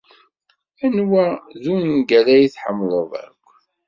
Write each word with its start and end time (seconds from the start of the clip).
Anwa 0.85 1.25
ay 1.37 1.55
d 1.63 1.65
ungal 1.75 2.27
ay 2.35 2.45
tḥemmleḍ 2.53 3.11
akk? 3.25 3.45